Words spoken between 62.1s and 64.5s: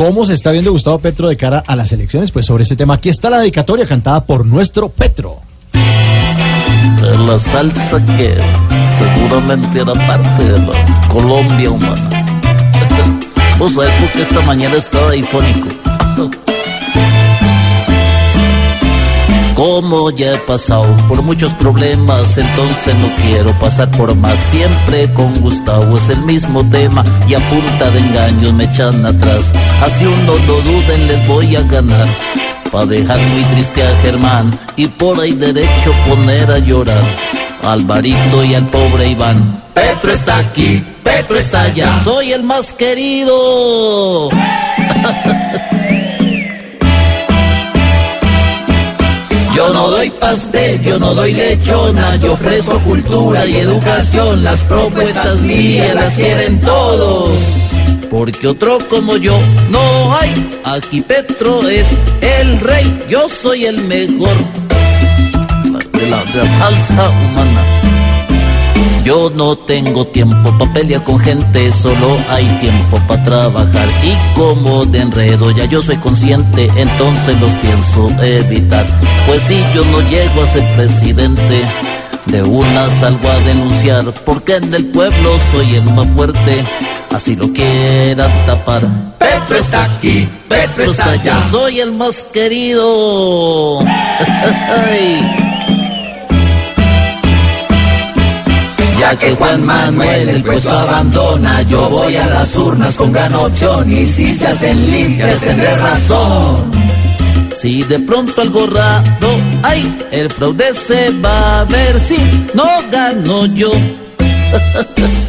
el rey, yo soy el mejor.